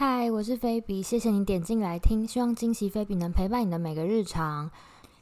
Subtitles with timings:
[0.00, 4.70] 嗨，我是菲比，谢谢你点进来听，希望惊喜菲比能陪伴你的每个日常。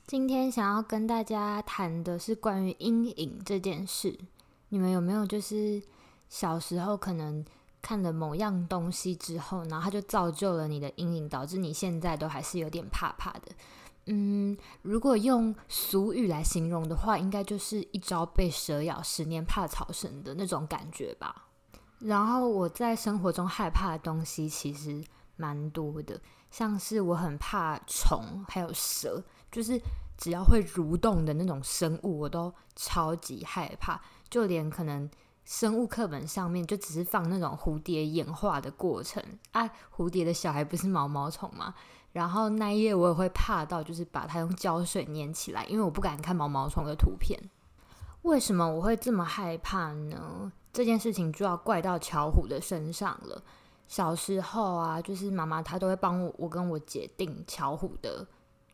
[0.06, 4.16] 今天想要跟大家谈的是关于阴影这件事。
[4.68, 5.82] 你们有没有就是
[6.28, 7.44] 小时候可能
[7.82, 13.48] 看了某样东西之后，然后它就造就了你的阴影，导致你现在都还是有点怕怕的？
[14.06, 21.47] 嗯，如果用俗语来形容的话，应该就是一朝被蛇咬，十年怕草绳的那种感觉吧。
[22.00, 25.04] 然后我在生活中害怕的东西其实
[25.36, 26.20] 蛮多的，
[26.50, 29.80] 像是我很怕虫，还有蛇，就是
[30.16, 34.00] 只要会蠕动的那种生物，我都超级害怕。
[34.30, 35.10] 就连可能
[35.44, 41.74] 生物课本上面就只是放那种蝴蝶演化的过程，啊，蝴蝶的小孩不是毛毛虫吗？
[42.12, 47.38] 然后那一页我也会怕到，就是把它用胶水粘起来，因为我不敢看毛毛虫的图片。
[48.22, 50.52] 为什么我会这么害怕呢？
[50.78, 53.42] 这件事情就要怪到巧虎的身上了。
[53.88, 58.24] 小时候啊，就是妈妈她都会帮我，我跟我姐订巧虎的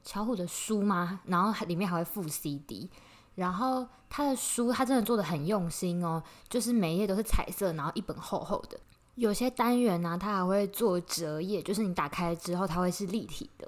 [0.02, 2.90] 巧虎的书嘛，然后里面还会附 CD。
[3.36, 8.78] 然后他的书，他真的做的很用心哦，就是每一页都是彩色，然后一本厚厚的。
[9.14, 13.66] 有些单元呢、啊，他还会做折页，就是你打开之后，它会是立体的。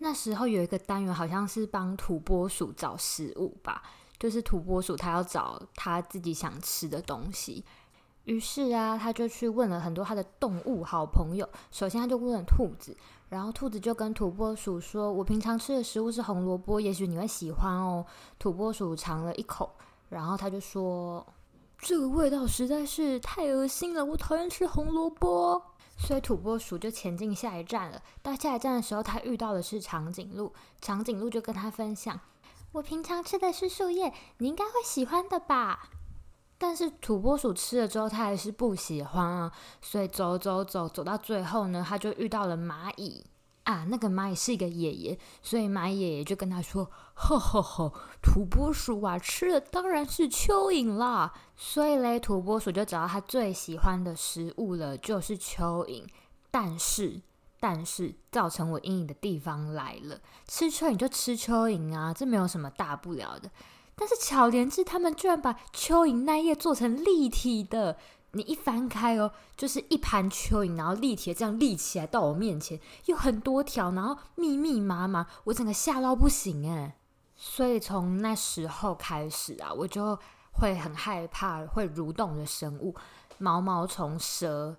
[0.00, 3.82] 那时候有一个单元，好像是帮土拨鼠找食物吧。
[4.18, 7.64] 就是土拨鼠，它要找它自己想吃的东西。
[8.24, 11.46] 于是啊，他就去问了很多他的动物好朋友。
[11.70, 12.96] 首先，他就问了兔子，
[13.28, 18.06] 然后兔子就跟土拨鼠说：“我平常吃的食物是红萝卜，也许你会喜欢哦。”
[18.40, 19.74] 土拨鼠尝了一口，
[20.08, 21.26] 然后他就说
[21.76, 25.62] ：“这个味道实在是太恶心了，我讨厌吃红萝卜。”
[25.98, 28.00] 所以土拨鼠就前进下一站了。
[28.22, 32.18] 到下一站的时候，他遇到的是长颈鹿，长颈鹿就跟他分享。
[32.74, 35.90] 我平常吃的是树叶，你应该会喜欢的吧？
[36.58, 39.52] 但是土拨鼠吃了之后，它还是不喜欢啊。
[39.80, 43.24] 所以走走走走到最后呢，它就遇到了蚂蚁
[43.62, 43.84] 啊。
[43.88, 56.04] 那个蚂蚁是一个爷爷，所以蚂蚁爷爷就跟他说：“呵呵呵，土拨鼠啊，吃的当然是蚯蚓啦。”所以嘞，土拨鼠就找到它最喜欢的食物了，就是蚯蚓。
[56.50, 57.20] 但是。
[57.66, 63.50] 但是造成我阴影的地方来了，吃蚯蚓就吃蚯蚓啊，这没有什么大不了的。
[63.96, 67.96] 但是巧莲智他们居然把蚯蚓那页做成立体的，
[68.32, 76.94] 你一翻开哦，就是一盘蚯蚓，然后立体的这样立起来到我面前，有很多条，然后密密麻麻，我整个吓到不行哎。
[77.34, 80.18] 所以从那时候开始啊，我就
[80.52, 82.94] 会很害怕会蠕动的生物，
[83.38, 84.76] 毛毛虫、蛇、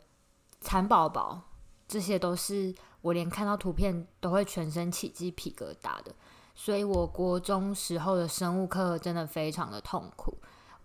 [0.62, 1.42] 蚕宝宝。
[1.88, 6.14] 这些都是我连看到图片都会全身起鸡皮疙瘩的，
[6.56, 10.38] 所以我国中时候的生物课真的非常的痛苦。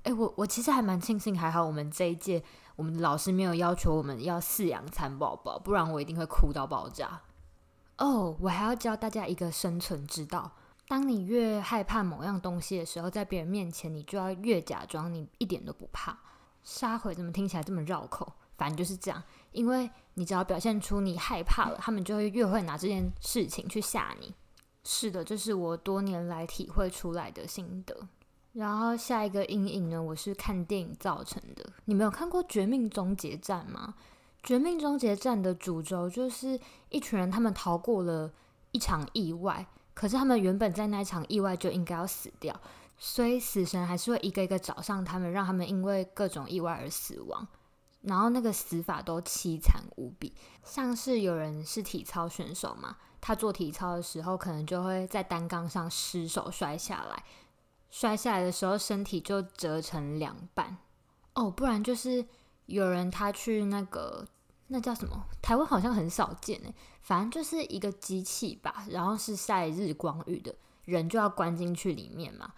[0.03, 2.43] 诶，我我其实还蛮庆幸，还好我们这一届
[2.77, 7.21] 我们老师没有要求我们要饲养蚕宝宝，不然我一定会哭到爆炸。
[7.99, 10.53] 哦，我还要教大家一个生存之道：
[10.89, 16.19] 当你越害怕某样东西的时候，在别人面前你就要越假装你一点都不怕。
[16.63, 18.33] 杀回怎么听起来这么绕口？
[18.57, 19.23] 反正就是这样，
[19.53, 24.35] 因为你只要表现出你害怕了，他们就会越会拿这件事情去吓你。
[24.85, 28.09] 是的，这是我多年来体会出来的心得。
[28.53, 31.73] 然后下一个阴影呢，我是看电影造成的。
[31.85, 33.95] 你们有看过《绝命终结战》吗？
[34.43, 38.33] 《绝命终结战》的主轴就是一群人，他们逃过了
[38.73, 42.59] 一场意外，可是他们原本在那场意外就应该要死掉，
[42.97, 47.47] 所以死神还是会一个一个找上他们，让他们因为各种意外而死亡。
[48.03, 50.35] 然后那个死法都凄惨无比，
[50.65, 57.23] 像是有人是体操选手嘛，他做体操的时候可能就会在单杠上失手摔下来，
[57.91, 60.79] 摔下来的时候身体就折成两半。
[61.35, 62.25] 哦，不然就是
[62.65, 64.27] 有人他去那个
[64.69, 65.27] 那叫什么？
[65.43, 70.55] 台湾好像很少见诶，反正就是一个机器吧，然后是晒日光浴的，
[70.87, 72.55] 人就要关进去里面嘛，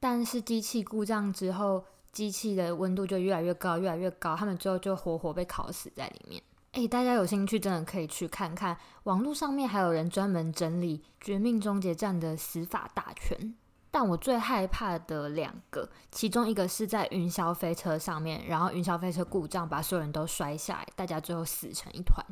[0.00, 1.84] 但是机器故障之后。
[2.14, 6.40] 机器的温度就越来越高，越来越高，他们最后就活活被烤死在里面。
[6.72, 13.54] 诶，大家有兴趣真的可以去看看，网络上面还有人专门整理《绝命终结战》的死法大全。
[13.90, 22.24] 但我最害怕的两个，其中一个是在云霄飞车上面，然后云霄飞车故障把所有人都摔下来，大家最后死成一团。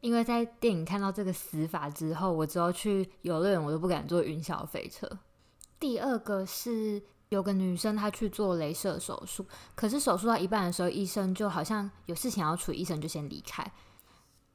[0.00, 5.08] 因为在电影看到这个死法之后，我之后去游乐园我都不敢坐云霄飞车。
[5.78, 7.02] 第二个是。
[7.34, 13.72] 有个女生，她去做镭射手术，可是手术到一半的时候，医生就好像有事情要处理，医生就先离开。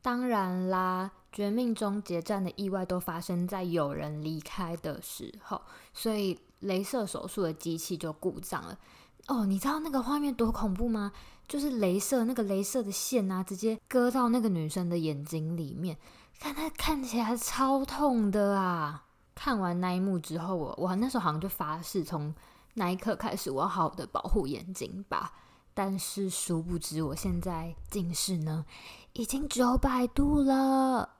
[0.01, 5.61] 当然啦，绝命终结战的意外都发生在有人离开的时候，
[5.93, 8.77] 所以镭射手术的机器就故障了。
[9.27, 11.11] 哦，你知道那个画面多恐怖吗？
[11.47, 15.97] 就是镭射那个镭射的线啊，直接割到那个女生的眼睛里面，
[16.39, 19.05] 看她看起来超痛的啊！
[19.35, 22.33] 看完那一幕之后，我我那时候好像就发誓，从
[22.77, 25.33] 那一刻开始，我要好好的保护眼睛吧。
[25.73, 28.65] 但是殊不知，我现在近视呢，
[29.13, 31.17] 已经九百度了。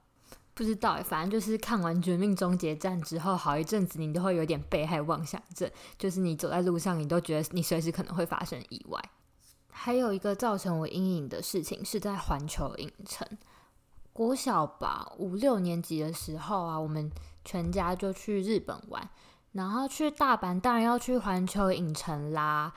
[0.53, 8.99] 不知道，反正就是看完《绝命终结站》之后，好一阵子你都会有点被害妄想症，就是你走在路上，你都觉得你随时可能会发生意外。
[9.69, 13.27] 还有一个造成我阴影的事情是在环球影城，
[14.13, 17.11] 国小吧，五六年级的时候啊，我们
[17.45, 19.07] 全家就去日本玩，
[19.51, 22.73] 然后去大阪，当然要去环球影城啦。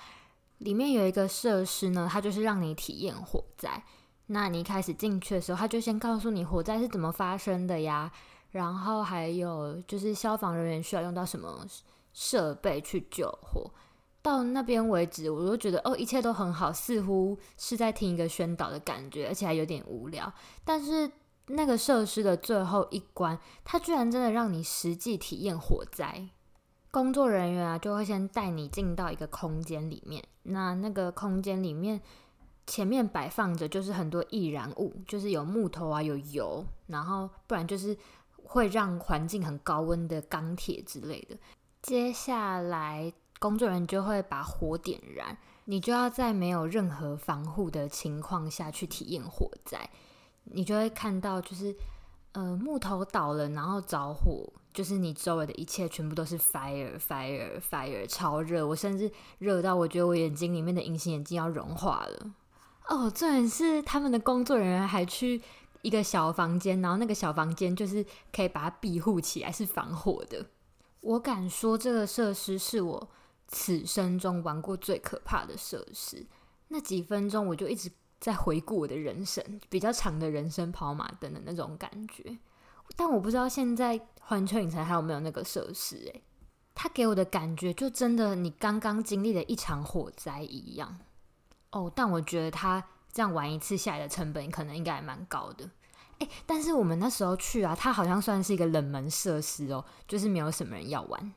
[0.58, 3.82] 里面有一个设施呢，它就是让你体验火灾。
[4.26, 8.12] 那你一开始进去的时候，他就先告诉你火灾是怎么发生的呀，
[8.52, 11.66] 然后还有就是消防人员需要用到什么
[12.12, 13.70] 设备去救火。
[14.22, 20.32] 到那边为止，我都觉得哦，一切都很好，似乎是在听一个宣导的感觉，而且还有点无聊。
[20.62, 21.10] 但是
[21.46, 26.28] 那个设施的最后一关，它居然真的让你实际体验火灾。
[26.90, 32.00] 工作人员啊，就会先带你进到一个空间里面，那那个空间里面。
[32.66, 37.96] 前面摆放着就是很多易燃物，就是有木头啊，有油，然后不然就是
[38.44, 41.36] 会让环境很高温的钢铁之类的。
[41.82, 49.90] 接下来工作人员就会把火点燃，你就要在没有任何防护的情况下去体验火灾。
[50.44, 51.74] 你就会看到就是
[52.32, 62.34] 呃木头倒了，然后着火，就是你周围的一切全部都是 fire fire fire，超热，我甚至热到我觉得我眼睛里面的隐形眼镜要融化了。
[62.88, 65.40] 哦，重点是他们的工作人员还去
[65.82, 70.46] 一个小房间，然后那个小房间就是可以把它庇护起来，是防火的。
[71.00, 73.08] 我敢说，这个设施是我
[73.48, 76.26] 此生中玩过最可怕的设施。
[76.68, 82.38] 那几分钟，我就一直在回顾我的人生，比较长的人生跑马灯的那种感觉。
[83.00, 85.96] 但我不知道现在环球影城还有没有那个设施？
[86.12, 86.22] 诶，
[86.74, 90.98] 它给我的感觉就真的你刚刚经历了一场火灾一样。
[91.70, 95.70] 哦，但我觉得他这样玩一次下来的成本可能应该还蛮高的。
[96.18, 101.32] 诶，但是我们那时候去啊，它好像算是一个冷门设施哦，就是没有什么人要玩。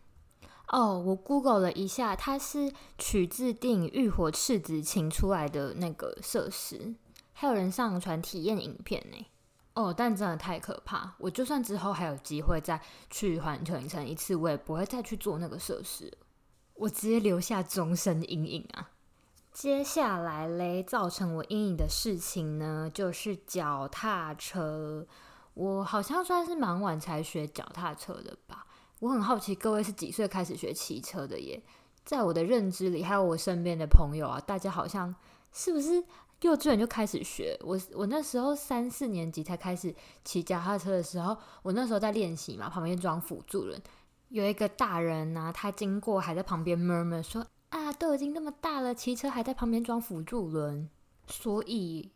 [0.68, 6.94] 哦，我 Google 了一下，它是取自电影《浴火赤子情》出来的那个设施，
[7.31, 9.25] 还有人上传体验影片呢。
[9.75, 12.80] 哦，但真的太可怕，我就算之后还有机会再
[13.10, 16.16] 去环球影城一次，我也不会再去做那个设施，
[16.75, 18.92] 我直接留下终身阴影啊！
[19.52, 25.06] 接下来嘞，造成我阴影的事情呢，就是脚踏车。
[25.56, 28.66] 我好像算是蛮晚才学脚踏车的吧。
[29.00, 31.62] 我很好奇，各位是几岁开始学骑车的耶？
[32.04, 35.14] 在我的认知里，还有我身边的朋友啊，大家好像
[35.52, 36.04] 是不是
[36.44, 37.57] 幼稚园就开始学？
[37.62, 39.94] 我我那时候三四年级才开始
[40.24, 43.81] 骑脚踏车的时候，我那时候在练习嘛，旁边装辅助轮，
[44.30, 47.45] 有一个大人啊，他经过还在旁边 murmur 说。
[47.69, 50.88] 啊，都已经那么大了，骑车还在旁边装辅助轮，
[51.25, 52.12] 所以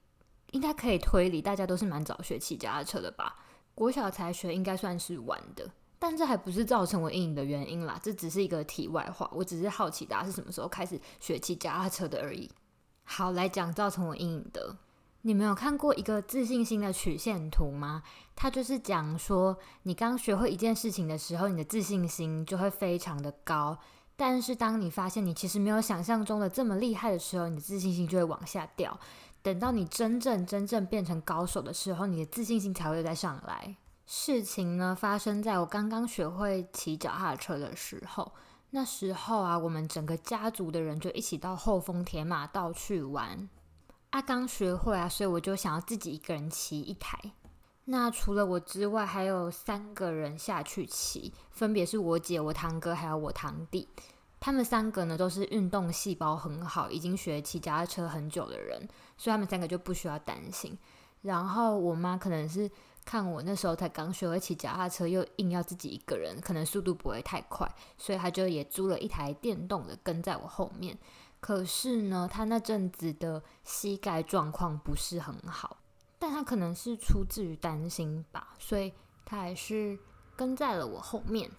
[0.52, 3.38] 应该可以推理，大家都是蛮早学骑脚踏车的吧？
[3.74, 12.48] 国小才学应该算是晚的，但这还不是造成我阴影的原因啦，这只是一个题外话，我只是好奇大家是什么时候开始学骑脚踏车的而已。
[13.10, 14.76] 好，来讲造成我阴影的，
[15.22, 18.04] 你们有看过一个自信心的曲线图吗？
[18.36, 23.80] 它就是讲说，你刚学会一件事情的时候，你的自信心就会非常的高。
[24.18, 29.00] 但是，当你发现你其实没有想象中的这么厉害的时候，你的自信心就会往下掉。
[29.42, 33.78] 等到你真正真正变成高手的时候，你的自信心才会再上来。
[34.06, 38.34] 事情呢，发生在我刚刚学会骑脚踏车的时候。
[38.72, 43.50] 那时候啊，我们整个家族的人就一起到后丰铁马道去玩。
[44.10, 47.18] 啊，刚学会啊，所以我就想要自己一个人骑一台。
[47.86, 53.88] 那除了我之外，还有三个人下去骑，分别是我姐、我堂哥还有我堂弟。
[54.40, 60.78] 他们三个呢，都是运动细胞很好，已经学骑脚踏车很久的人，所以他们三个就不需要担心。
[61.28, 62.72] 然后我妈可能是
[63.04, 70.98] 看我那时候才刚学会骑脚踏车，又硬要自己一个人，可能速度不会太快，所以她就也租了一台电动的跟在我后面。
[71.42, 75.78] 可是呢，她那阵子的膝盖状况不是很好。
[76.18, 78.94] 但她可能是出自于担心吧，所以
[79.26, 80.00] 她还是
[80.36, 81.52] 跟在了我后面。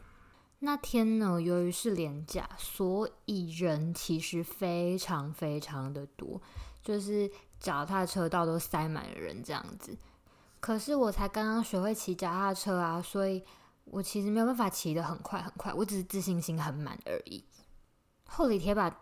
[0.61, 6.41] 那天呢，由于是连假，所以人其实非常非常的多，
[6.83, 9.97] 就是脚踏车道都塞满了人这样子。
[10.61, 13.45] 可是我才刚刚学会骑脚踏车啊，所以
[13.85, 17.45] 我其实没有办法骑得很快很快，我只是自信心很满而已。
[18.27, 18.93] 厚里铁把，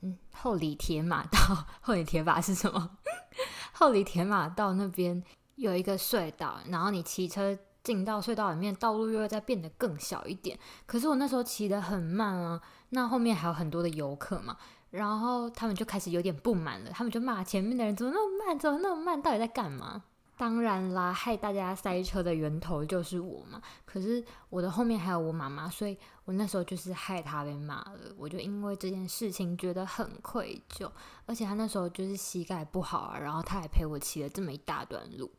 [0.00, 1.38] 嗯，后里铁马道，
[1.80, 2.98] 后里铁马是什么？
[3.72, 5.22] 后里铁马道那边
[5.54, 7.56] 有一个隧道，然后你骑车
[7.88, 10.58] 进到隧道里面，道路又会再变得更小一点。
[10.84, 14.54] 可是我那时候骑得很慢啊，那后面还有很多的游客嘛，
[14.90, 20.04] 然后他们就开始有点不满了，他们就骂前面的人怎么那么慢，怎么那么慢，到底在干嘛？
[20.36, 23.60] 当然啦，害大家塞车的源头就是我嘛。
[23.86, 27.98] 可是我的后面还有我妈妈，所以我那时候就是害她被骂了。
[28.18, 30.88] 我就因为这件事情觉得很愧疚，
[31.24, 35.30] 而且她那时候就是膝盖不好啊，然后她还陪我骑了这么一大段路。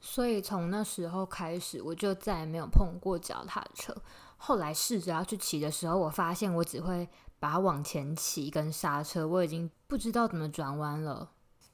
[0.00, 3.94] 所以从那时候开始，我就再也没有碰过脚踏车。
[4.38, 7.06] 后来试着要去骑的时候，我发现我只会
[7.38, 11.30] 把它往前骑跟刹车，我已经不知道怎么转弯了。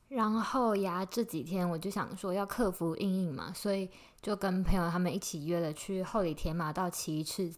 [0.09, 3.91] 然后呀，这几天我就想说要克服阴影嘛，所以
[4.21, 7.53] 就跟朋友他们一起约了去后里铁马道骑一次，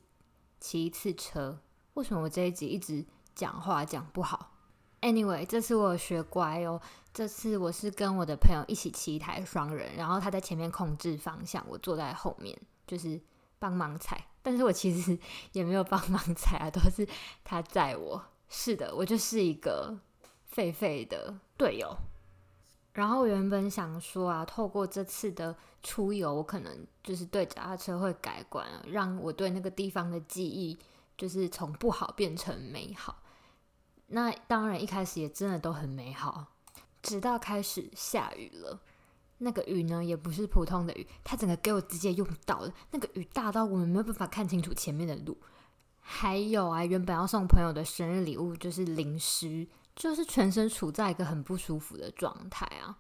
[0.61, 1.59] 骑一次车。
[1.95, 4.53] 为什么我这一集一直讲话讲不好
[5.01, 6.81] ？Anyway，这次我有学乖哦。
[7.19, 12.57] 这次我是跟我的朋友一起骑一台双人，然后他在前面控制方向，我坐在后面
[12.87, 13.21] 就是
[13.59, 14.25] 帮忙踩。
[14.41, 15.19] 但是我其实
[15.51, 17.05] 也没有帮忙踩啊，都是
[17.43, 18.25] 他载我。
[18.49, 19.99] 是的，我就是一个
[20.45, 21.93] 废废的队友。
[22.93, 30.79] 然后原本想说啊，透过这次的出游，我可能就是对脚踏车会改观，让我对那个地方的记忆
[31.17, 33.21] 就是从不好变成美好。
[34.07, 36.47] 那当然一开始也真的都很美好，
[37.03, 38.81] 直到开始下雨了。
[39.39, 42.73] 那个雨呢，也不是普通的雨，它整个给我直接用到了。
[42.91, 45.37] 那个雨大到我们没有办法看清楚前面的路。
[46.01, 49.69] 还有啊，原本要送朋友的生日礼物就是淋湿。
[49.95, 52.97] 就是全身处在一个很不舒服的状态啊！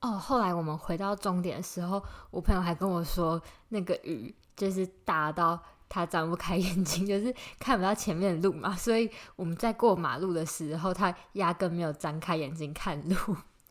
[0.00, 8.74] 哦，后来我们回到终点的时候，我朋友还跟我说，那个雨就是大到他张不开眼睛， 就是看不到前面的路嘛。
[8.76, 13.16] 所以我们在过马路的时候，他压根没有张开眼睛看路，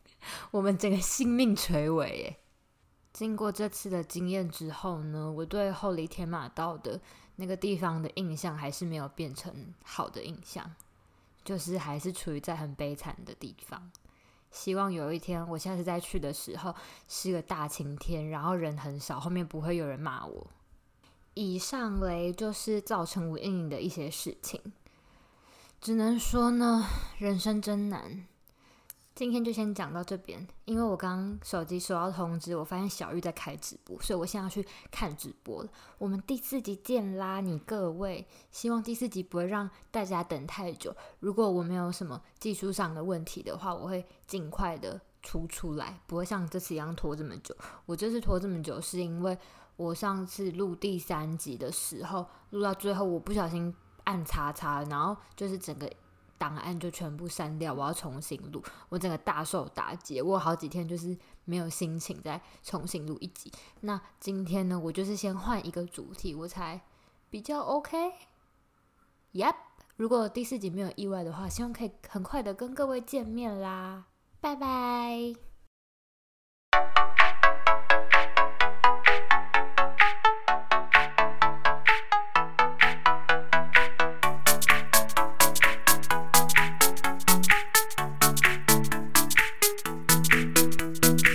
[0.50, 2.36] 我们整个性命垂危耶！
[3.12, 7.00] 经过这次的经验之后呢，我对后里天马道的
[7.36, 10.74] 那个地方的印象还是没有变成好的印象。
[11.44, 13.92] 就是还是处于在很悲惨的地方，
[14.50, 16.74] 希望有一天我下次再去的时候
[17.06, 20.46] 是个大晴天，然后人很少，后面不会有人骂我。
[21.34, 24.60] 以上嘞就是造成我阴影的一些事情，
[25.80, 26.86] 只能说呢，
[27.18, 28.26] 人生真难。
[29.16, 35.68] 今天就先讲到这边，因为我刚手机收到通知，我发现小玉在开直播，所以我现在要去看直播了。
[35.98, 38.26] 我们第四集见啦，你各位！
[38.50, 40.96] 希望第四集不会让大家等太久。
[41.20, 47.56] 如果我没有什么技术上的问题的话，我会尽快的出出来，不会像这次一样拖这么久。
[47.86, 49.38] 我这次拖这么久，是因为
[49.76, 55.90] 我上次录第三集的时候，录到最后我不小心按叉叉，然后就是整个。
[56.36, 63.50] 档案就全部删掉，我要重新录，我整个大受打击，我好几天就是没有心情再重新录一集。
[63.80, 66.78] 那今天呢，我就是先换一个主题，我才
[67.30, 68.12] 比较 OK。
[69.32, 69.54] Yep，
[69.96, 74.04] 如果第四集没有意外的话，希望可以很快的跟各位见面啦，
[74.40, 75.53] 拜拜。